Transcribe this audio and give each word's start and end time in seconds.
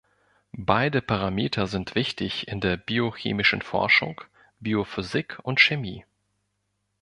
Beide 0.57 0.99
Parameter 0.99 1.67
sind 1.67 1.93
wichtig 1.93 2.47
in 2.47 2.59
der 2.59 2.75
biochemischen 2.75 3.61
Forschung, 3.61 4.19
Biophysik 4.59 5.37
und 5.43 5.61
Chemie. 5.61 6.03